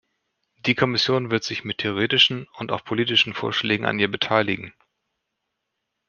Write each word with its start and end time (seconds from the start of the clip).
Die 0.65 0.73
Kommission 0.73 1.29
wird 1.29 1.43
sich 1.43 1.63
mit 1.63 1.77
theoretischen 1.77 2.47
und 2.57 2.71
auch 2.71 2.83
politischen 2.83 3.35
Vorschlägen 3.35 3.85
an 3.85 3.99
ihr 3.99 4.09
beteiligen. 4.09 4.73